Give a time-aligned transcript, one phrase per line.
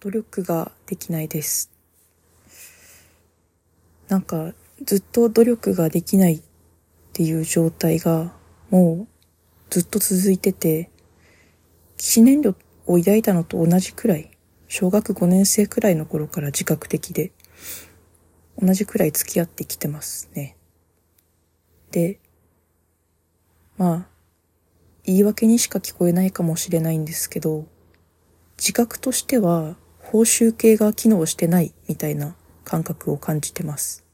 [0.00, 1.72] 努力ができないです。
[4.06, 4.54] なんか、
[4.84, 6.42] ずっと努力ができないっ
[7.12, 8.32] ていう状態が、
[8.70, 9.08] もう、
[9.70, 10.88] ずっと続いてて、
[11.96, 12.54] 起死燃料
[12.86, 14.30] を抱いたのと同じくらい、
[14.68, 17.32] 小学5年生くらいの頃から自覚的で、
[18.56, 20.56] 同じくらい付き合ってきてますね。
[21.90, 22.20] で、
[23.76, 24.06] まあ、
[25.02, 27.66] 言い訳にしか聞こえないかもしれないんですけど、
[28.58, 29.76] 自覚としては
[30.10, 34.06] 報酬系が機能してないみたいな感覚を感じてます。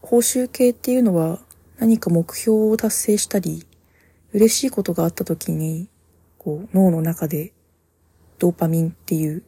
[0.00, 1.40] 報酬系っていうのは
[1.78, 3.66] 何か目標を達成したり、
[4.32, 5.90] 嬉しいことがあった時に、
[6.38, 7.52] こう脳の中で
[8.38, 9.42] ドーパミンっていう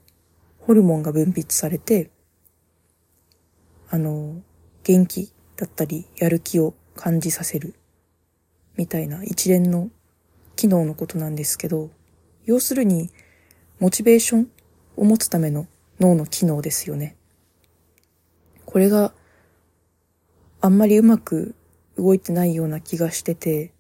[0.59, 2.11] ホルモンが分泌されて、
[3.89, 4.43] あの、
[4.85, 7.75] 元気だったりやる気を感じさせる
[8.77, 9.89] みたいな一連の
[10.57, 11.89] 機能のことなんですけど、
[12.45, 13.11] 要するに
[13.81, 14.51] モチベーション
[14.97, 15.67] を持つための
[15.99, 17.17] 脳の機能ですよね。
[18.67, 19.13] これが
[20.61, 21.55] あんまりうまく
[21.97, 23.73] 動いてないような気がしてて、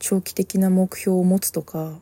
[0.00, 2.00] 長期的な目標を持つとか、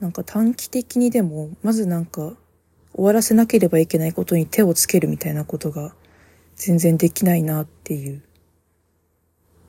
[0.00, 2.36] なんか短期的にでも、まずなんか
[2.92, 5.94] 終わらせなければいけないことに手をつけるみたいなことが
[6.56, 8.22] 全然できないなっていう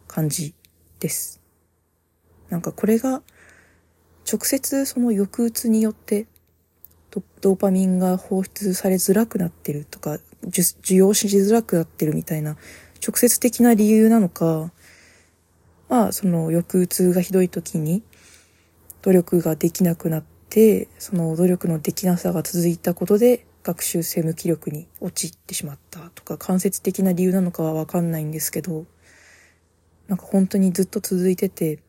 [0.08, 0.56] 感じ
[1.00, 1.40] です。
[2.50, 3.22] なんかこれが
[4.30, 6.28] 直接その抑うつによって
[7.42, 12.56] ドーパミンが放出されづらくなってるとか、受容しづらくなってるみたいな
[13.06, 14.72] 直接的な理由なのか、
[15.90, 18.04] まあその抑うつがひどい時に
[19.02, 28.86] 努力ができなくなって、その努力のできなさが続いたことで学習性無気力に陥ってしまったとか間接的な理由なのかはわかんないんですけど、
[30.08, 31.80] なんか本当にずっと続いてて、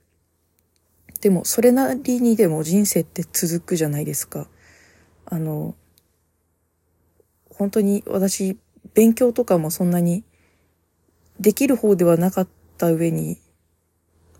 [1.22, 4.48] でもそれなりにでも人生って続くじゃないですか。
[5.24, 5.76] あの、
[7.48, 8.58] 本当に私、
[8.92, 10.24] 勉強とかもそんなに
[11.38, 13.38] できる方ではなかった上に、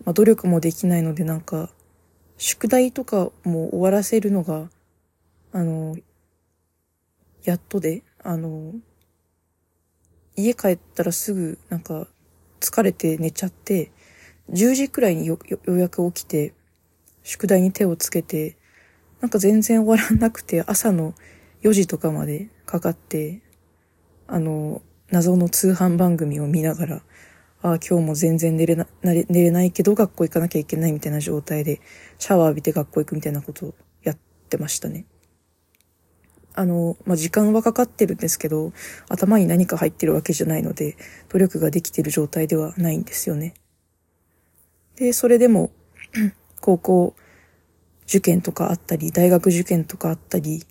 [0.04, 1.70] まあ、努力もできないのでなんか、
[2.36, 4.68] 宿題とかも終わらせるのが、
[5.52, 5.96] あの、
[7.44, 8.74] やっとで、あの、
[10.34, 12.08] 家帰ったらすぐなんか
[12.58, 13.92] 疲れて寝ちゃって、
[14.50, 16.54] 10時くらいにようやく起きて、
[17.22, 18.56] 宿題に手をつけて、
[19.20, 21.14] なんか全然終わらなくて、朝の
[21.62, 23.40] 4時とかまでかかって、
[24.26, 27.02] あの、謎の通販番組を見ながら、
[27.62, 31.80] ああ、今日も全然寝れな、寝れないけど学校行かなきゃいけないみたいな状態で、
[32.18, 34.18] シャワー浴びて学校行くみたいなことをやっ
[34.48, 35.04] てましたね。
[36.54, 38.72] あの、まあ、時間はかかってるんですけど、
[39.08, 40.96] 頭に何か入ってるわけじゃないので、
[41.28, 43.54] 努力ができてる状態ではないんですよね。
[44.96, 45.70] で、それでも、
[46.62, 47.14] 高校
[48.06, 50.64] 受験とかあったり、大学受験とかあったり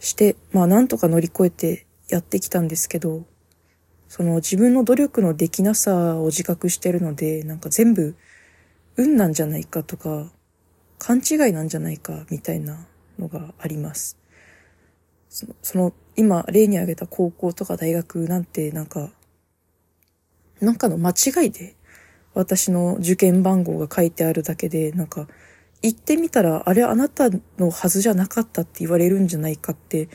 [0.00, 3.24] して、まあなんとか乗り越えてやってきたんですけど、
[4.08, 8.16] その自分の努力のできなさを自覚してるので、なんか全部
[8.96, 10.30] 運なんじゃないかとか、
[10.98, 12.86] 勘違いなんじゃないかみたいな
[13.18, 14.16] のがあります。
[15.28, 19.10] その、その今例に挙げた高校とか大学なんてなんか、
[20.60, 21.74] なんかの間違いで
[22.34, 25.28] 私の受験番号が書いてあるだけで、なんか
[25.82, 30.08] 行ってみたら、あれあなたのはずじゃなかったって言われるんじゃないかって、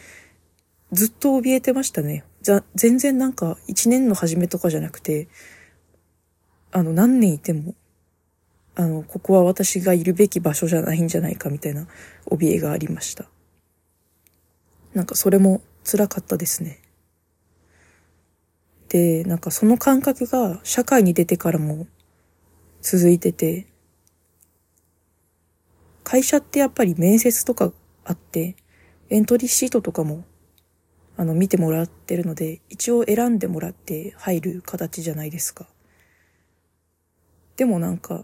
[0.91, 2.25] ずっと怯えてましたね。
[2.41, 5.27] じゃ、全然なんか、一年の初めとかじゃなくて、
[6.71, 7.75] あの、何年いても、
[8.75, 11.87] あの、ここは私がいるべき場所じゃないんじゃないかみたいな
[12.25, 13.25] 怯えがありました。
[14.93, 16.81] なんかそれも辛かったですね。
[18.89, 21.87] で、なんかその感覚が社会に出てからも
[22.81, 23.67] 続いてて、
[26.03, 27.71] 会社ってやっぱり面接とか
[28.03, 28.55] あって、
[29.09, 30.23] エントリーシートとかも、
[31.17, 35.67] あの、見てもらってるので、一応選んでもらって入る形じゃないですか。
[37.57, 38.23] でもなんか、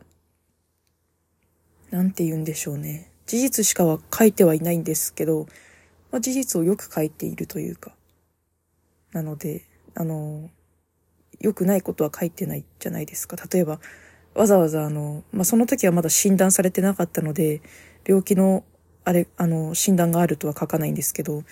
[1.92, 3.12] なんて言うんでしょうね。
[3.26, 5.47] 事実しかは書いてはいないんですけど、
[6.12, 7.96] まあ、事実をよく書いているというか。
[9.12, 10.50] なので、あの、
[11.40, 13.35] 良くないことは書いてないじゃないですか。
[13.52, 13.79] 例えば、
[14.35, 17.61] わざわざあの、まあ、その時はまだ診断されてなかったので、
[18.05, 18.66] 病気の、
[19.05, 21.43] あれ、あの、診断があるとは書かないんですけど、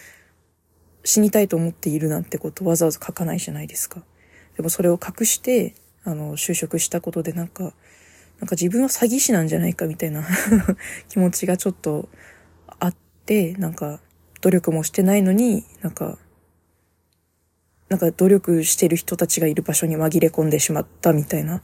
[1.05, 4.03] 死にたいと思っているなんてことわざわざ書かないじゃないですか。
[4.57, 7.71] でもそれを隠して、あの、就職したことでなんか、なん
[8.47, 10.27] か自分は詐欺師なんじゃないかみたいな
[11.07, 12.09] 気持ちがちょっと
[12.79, 12.95] あっ
[13.25, 14.01] て、なんか、
[14.41, 16.17] 努力もしてないのに、なんか、
[17.87, 21.61] なんか努力してる人たちがいる場所に紛れ込んでしまったみたいな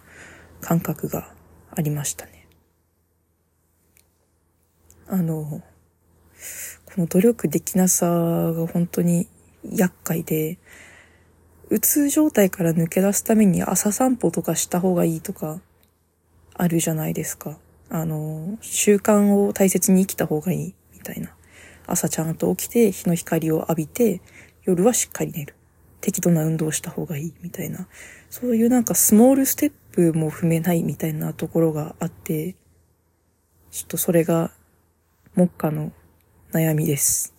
[0.62, 1.32] 感覚が
[1.76, 2.48] ありましたね。
[5.08, 5.64] あの、
[6.86, 9.28] この努力できなさが本当に
[9.64, 10.58] 厄介で、
[11.70, 15.62] うつ状態から抜け出すために朝散歩とかした方がいいとか、
[16.56, 17.58] あるじゃないですか。
[17.90, 21.34] あの、習慣を大切に生きた方がいい、みたいな。
[21.88, 24.22] 朝ちゃんと起きて日の光を浴びて、
[24.64, 25.56] 夜はしっかり寝る。
[26.02, 27.88] 適度な運動をした方がいい、みたいな。
[28.30, 32.56] そういうなんかスモールステップも踏めないみたいなところがあって、
[33.71, 34.51] ちょっとそれが、
[35.36, 35.91] 目下の
[36.51, 37.38] 悩みです。